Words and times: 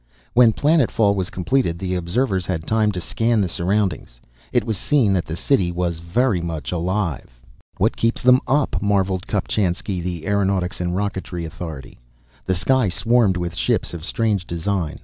When 0.33 0.51
planet 0.51 0.89
fall 0.89 1.13
was 1.13 1.29
completed 1.29 1.79
and 1.79 1.93
observers 1.93 2.47
had 2.47 2.65
time 2.65 2.91
to 2.93 2.99
scan 2.99 3.39
the 3.41 3.47
surroundings 3.47 4.19
it 4.51 4.63
was 4.63 4.75
seen 4.75 5.13
that 5.13 5.25
the 5.25 5.35
city 5.35 5.71
was 5.71 5.99
very 5.99 6.41
much 6.41 6.71
alive. 6.71 7.39
"What 7.77 7.95
keeps 7.95 8.23
them 8.23 8.39
up!" 8.47 8.81
marvelled 8.81 9.27
Kopchainski, 9.27 10.01
the 10.01 10.25
aeronautics 10.25 10.81
and 10.81 10.95
rocketry 10.95 11.45
authority. 11.45 11.99
The 12.47 12.55
sky 12.55 12.89
swarmed 12.89 13.37
with 13.37 13.55
ships 13.55 13.93
of 13.93 14.03
strange 14.03 14.47
design. 14.47 14.99